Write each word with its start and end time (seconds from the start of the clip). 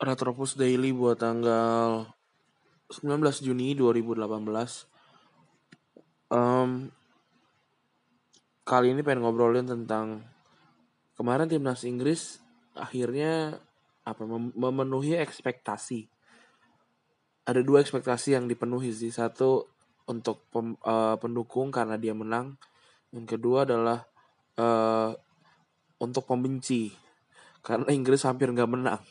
Retropus 0.00 0.56
Daily 0.56 0.96
buat 0.96 1.20
tanggal 1.20 2.08
19 2.88 3.20
Juni 3.44 3.76
2018. 3.76 4.32
Um, 6.32 6.88
kali 8.64 8.96
ini 8.96 9.04
pengen 9.04 9.28
ngobrolin 9.28 9.68
tentang 9.68 10.24
kemarin 11.20 11.52
timnas 11.52 11.84
Inggris 11.84 12.40
akhirnya 12.72 13.60
apa 14.08 14.24
memenuhi 14.56 15.20
ekspektasi. 15.20 16.08
Ada 17.44 17.60
dua 17.60 17.84
ekspektasi 17.84 18.40
yang 18.40 18.48
dipenuhi 18.48 18.96
sih. 18.96 19.12
Satu 19.12 19.68
untuk 20.08 20.48
pem, 20.48 20.80
uh, 20.80 21.20
pendukung 21.20 21.68
karena 21.68 22.00
dia 22.00 22.16
menang. 22.16 22.56
Yang 23.12 23.36
kedua 23.36 23.68
adalah 23.68 24.08
uh, 24.56 25.12
untuk 26.00 26.24
pembenci 26.24 26.88
karena 27.60 27.92
Inggris 27.92 28.24
hampir 28.24 28.48
nggak 28.48 28.72
menang 28.72 29.04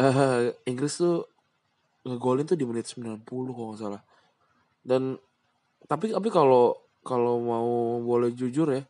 uh, 0.00 0.52
Inggris 0.68 1.00
tuh 1.00 1.24
ngegolin 2.06 2.46
tuh 2.46 2.58
di 2.58 2.64
menit 2.68 2.86
90 2.86 3.26
kalau 3.26 3.68
nggak 3.72 3.80
salah. 3.80 4.02
Dan 4.84 5.18
tapi 5.86 6.14
tapi 6.14 6.28
kalau 6.30 6.76
kalau 7.02 7.38
mau 7.42 7.70
boleh 8.02 8.34
jujur 8.34 8.70
ya, 8.74 8.82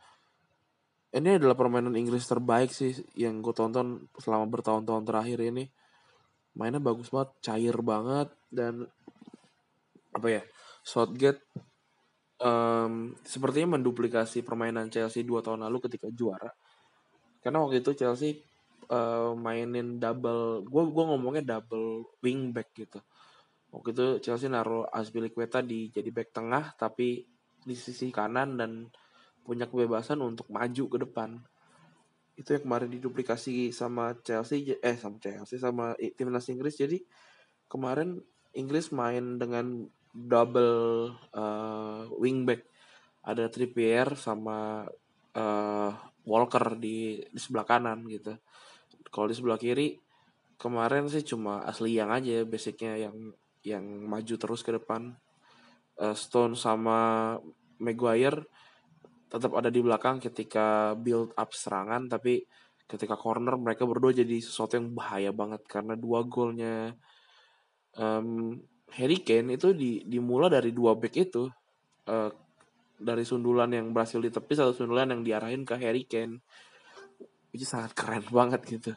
ini 1.17 1.41
adalah 1.41 1.57
permainan 1.57 1.97
Inggris 1.97 2.25
terbaik 2.29 2.73
sih 2.73 2.93
yang 3.17 3.41
gue 3.41 3.53
tonton 3.53 4.09
selama 4.21 4.49
bertahun-tahun 4.49 5.05
terakhir 5.05 5.39
ini. 5.45 5.69
Mainnya 6.57 6.81
bagus 6.81 7.13
banget, 7.13 7.37
cair 7.45 7.77
banget 7.85 8.33
dan 8.49 8.89
apa 10.17 10.29
ya? 10.29 10.43
Southgate 10.81 11.45
um, 12.41 13.13
sepertinya 13.25 13.77
menduplikasi 13.77 14.41
permainan 14.41 14.89
Chelsea 14.89 15.25
dua 15.25 15.45
tahun 15.45 15.69
lalu 15.69 15.85
ketika 15.89 16.09
juara. 16.09 16.53
Karena 17.45 17.61
waktu 17.65 17.85
itu 17.85 17.93
Chelsea 17.93 18.41
uh, 18.91 19.33
mainin 19.37 19.99
double 19.99 20.67
gue 20.67 20.83
gue 20.91 21.05
ngomongnya 21.05 21.59
double 21.59 22.07
wingback 22.23 22.73
gitu. 22.75 22.99
Waktu 23.71 23.91
itu 23.93 24.07
Chelsea 24.25 24.49
naruh 24.49 24.89
Azpilicueta 24.89 25.61
di 25.61 25.91
jadi 25.93 26.09
back 26.09 26.33
tengah 26.33 26.73
tapi 26.79 27.27
di 27.67 27.75
sisi 27.75 28.09
kanan 28.15 28.57
dan 28.57 28.87
punya 29.43 29.67
kebebasan 29.67 30.23
untuk 30.23 30.49
maju 30.51 30.85
ke 30.91 30.99
depan. 31.03 31.31
Itu 32.39 32.55
yang 32.55 32.65
kemarin 32.69 32.91
diduplikasi 32.93 33.75
sama 33.75 34.17
Chelsea 34.23 34.77
eh 34.81 34.97
sama 34.97 35.19
Chelsea 35.19 35.59
sama 35.59 35.95
timnas 36.15 36.47
Inggris. 36.49 36.79
Jadi 36.79 37.03
kemarin 37.67 38.23
Inggris 38.57 38.89
main 38.95 39.37
dengan 39.37 39.85
double 40.17 41.13
uh, 41.37 42.09
wingback 42.17 42.65
ada 43.27 43.51
Trippier 43.53 44.17
sama 44.17 44.89
uh, 45.37 45.91
Walker 46.25 46.79
di 46.81 47.21
di 47.21 47.41
sebelah 47.41 47.69
kanan 47.69 48.07
gitu 48.09 48.33
kalau 49.11 49.27
di 49.31 49.35
sebelah 49.37 49.59
kiri 49.61 49.97
kemarin 50.57 51.07
sih 51.07 51.23
cuma 51.23 51.63
asli 51.65 51.97
yang 51.97 52.09
aja 52.09 52.43
basicnya 52.49 52.97
yang 52.97 53.17
yang 53.67 53.85
maju 53.85 54.35
terus 54.39 54.63
ke 54.65 54.75
depan. 54.75 55.15
Uh, 55.97 56.13
Stone 56.13 56.55
sama 56.55 57.33
Maguire 57.81 58.45
tetap 59.33 59.57
ada 59.57 59.73
di 59.73 59.81
belakang 59.81 60.21
ketika 60.21 60.93
build 60.93 61.33
up 61.35 61.51
serangan 61.57 62.07
tapi 62.07 62.45
ketika 62.87 63.19
corner 63.19 63.59
mereka 63.59 63.89
berdua 63.89 64.13
jadi 64.15 64.39
sesuatu 64.39 64.79
yang 64.79 64.93
bahaya 64.93 65.33
banget 65.35 65.65
karena 65.67 65.99
dua 65.99 66.23
golnya 66.23 66.95
um, 67.99 68.55
Harry 68.95 69.19
Kane 69.25 69.59
itu 69.59 69.75
di, 69.75 70.05
dimulai 70.07 70.53
dari 70.53 70.71
dua 70.71 70.95
back 70.95 71.15
itu. 71.17 71.49
Uh, 72.07 72.31
dari 72.97 73.29
sundulan 73.29 73.69
yang 73.69 73.93
berhasil 73.93 74.17
ditepis 74.17 74.57
atau 74.57 74.73
sundulan 74.73 75.13
yang 75.13 75.21
diarahin 75.21 75.69
ke 75.69 75.77
Harry 75.77 76.09
Kane 76.09 76.41
itu 77.53 77.65
sangat 77.67 77.93
keren 77.93 78.27
banget 78.39 78.63
gitu. 78.67 78.93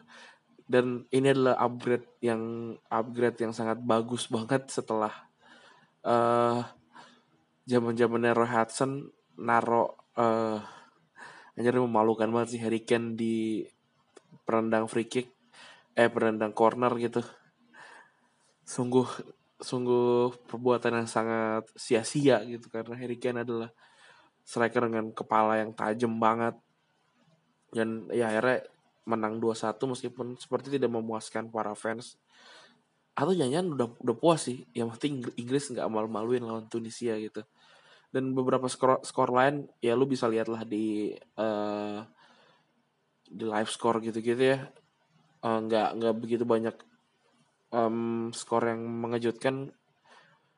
Dan 0.69 1.09
ini 1.09 1.33
adalah 1.33 1.57
upgrade 1.65 2.21
yang 2.21 2.73
upgrade 2.93 3.41
yang 3.41 3.53
sangat 3.53 3.81
bagus 3.81 4.29
banget 4.29 4.69
setelah 4.69 5.09
uh, 6.05 6.61
zaman 7.65 7.97
zamannya 7.97 8.37
Roy 8.37 8.49
Hudson 8.49 9.09
naro 9.41 9.97
uh, 10.13 10.61
anjir 11.57 11.73
memalukan 11.73 12.29
banget 12.29 12.55
sih 12.55 12.61
Harry 12.61 12.85
Kane 12.85 13.17
di 13.17 13.65
perendang 14.45 14.85
free 14.85 15.09
kick 15.09 15.33
eh 15.97 16.07
perendang 16.07 16.53
corner 16.53 16.93
gitu. 17.01 17.25
Sungguh 18.61 19.09
sungguh 19.59 20.31
perbuatan 20.47 21.03
yang 21.03 21.09
sangat 21.09 21.67
sia-sia 21.75 22.39
gitu 22.47 22.71
karena 22.71 22.95
Harry 22.95 23.19
Kane 23.19 23.43
adalah 23.43 23.73
striker 24.45 24.87
dengan 24.87 25.11
kepala 25.11 25.59
yang 25.59 25.75
tajam 25.75 26.15
banget 26.15 26.55
dan 27.69 28.09
ya 28.09 28.33
akhirnya 28.33 28.65
menang 29.09 29.41
2-1 29.41 29.81
meskipun 29.89 30.27
seperti 30.37 30.77
tidak 30.77 30.93
memuaskan 30.93 31.49
para 31.49 31.73
fans. 31.73 32.21
Atau 33.17 33.33
jangan 33.33 33.73
udah 33.73 33.87
udah 33.99 34.15
puas 34.15 34.45
sih. 34.45 34.69
Yang 34.77 34.89
penting 34.97 35.13
Inggris 35.41 35.73
nggak 35.73 35.89
malu-maluin 35.89 36.45
lawan 36.45 36.69
Tunisia 36.69 37.17
gitu. 37.17 37.41
Dan 38.13 38.37
beberapa 38.37 38.69
skor 38.69 39.01
skor 39.01 39.33
lain 39.33 39.65
ya 39.81 39.97
lu 39.97 40.05
bisa 40.05 40.29
lihat 40.29 40.49
lah 40.49 40.61
di 40.65 41.13
uh, 41.37 42.05
di 43.25 43.45
live 43.45 43.69
score 43.73 43.97
gitu-gitu 44.05 44.43
ya. 44.55 44.69
Uh, 45.41 45.59
nggak 45.65 45.89
nggak 45.97 46.15
begitu 46.21 46.43
banyak 46.45 46.75
um, 47.73 48.29
skor 48.29 48.69
yang 48.69 48.85
mengejutkan. 48.85 49.73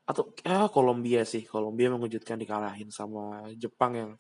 Atau 0.06 0.36
ya 0.44 0.68
Kolombia 0.68 1.24
sih. 1.24 1.48
Kolombia 1.48 1.88
mengejutkan 1.92 2.36
dikalahin 2.36 2.92
sama 2.92 3.48
Jepang 3.56 3.96
yang 3.96 4.12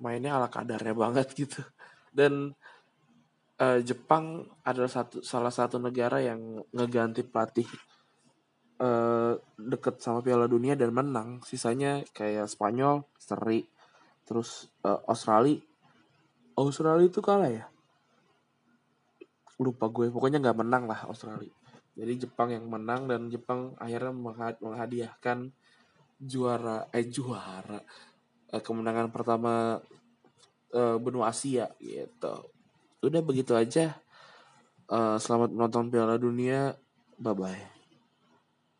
mainnya 0.00 0.40
ala 0.40 0.48
kadarnya 0.48 0.96
banget 1.04 1.28
gitu 1.36 1.60
dan 2.10 2.54
uh, 3.60 3.78
Jepang 3.84 4.48
adalah 4.64 4.90
satu 4.90 5.22
salah 5.22 5.52
satu 5.52 5.78
negara 5.78 6.18
yang 6.18 6.64
ngeganti 6.74 7.22
pelatih 7.22 7.68
uh, 8.80 9.36
deket 9.60 10.00
sama 10.00 10.24
Piala 10.24 10.50
Dunia 10.50 10.74
dan 10.74 10.90
menang. 10.90 11.44
Sisanya 11.44 12.02
kayak 12.16 12.50
Spanyol 12.50 13.04
seri 13.20 13.62
terus 14.24 14.72
uh, 14.82 15.00
Australia. 15.06 15.60
Australia 16.56 17.06
itu 17.06 17.20
kalah 17.22 17.50
ya? 17.50 17.64
Lupa 19.60 19.92
gue 19.92 20.08
pokoknya 20.08 20.40
nggak 20.40 20.58
menang 20.60 20.84
lah 20.88 21.06
Australia. 21.08 21.52
Jadi 21.94 22.26
Jepang 22.26 22.48
yang 22.48 22.64
menang 22.64 23.10
dan 23.10 23.28
Jepang 23.28 23.76
akhirnya 23.76 24.14
menghadiahkan 24.56 25.52
juara 26.20 26.88
eh 26.92 27.08
juara 27.08 27.80
kemenangan 28.50 29.08
pertama 29.08 29.78
uh, 30.74 30.96
benua 30.98 31.30
Asia 31.30 31.70
gitu. 31.80 32.50
Udah 33.00 33.22
begitu 33.24 33.56
aja. 33.56 33.96
Uh, 34.90 35.16
selamat 35.22 35.54
menonton 35.54 35.88
Piala 35.88 36.18
Dunia. 36.18 36.74
Bye 37.20 37.34
bye. 37.36 37.79